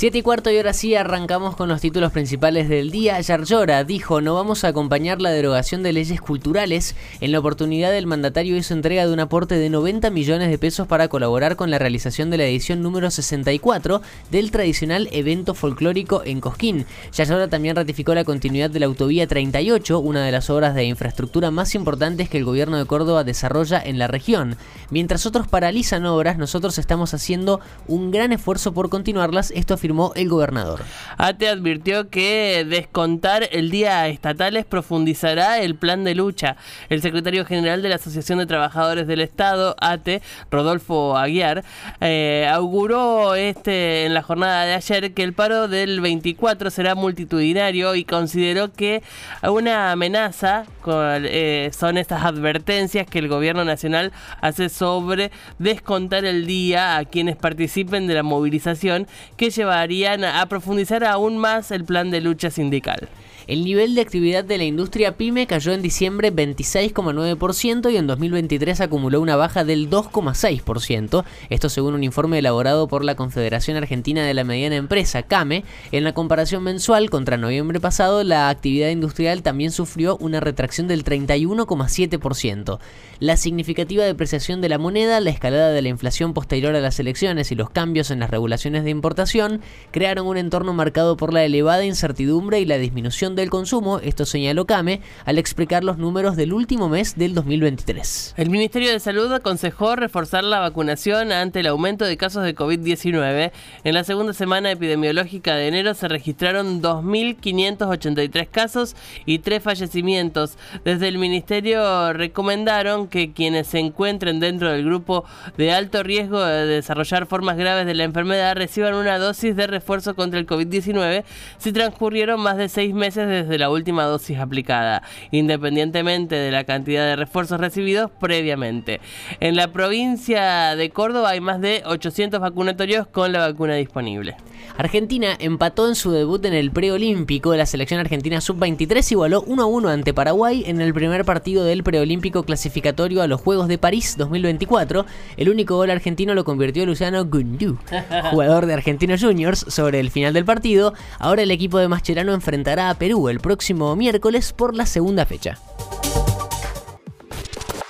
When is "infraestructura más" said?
20.84-21.74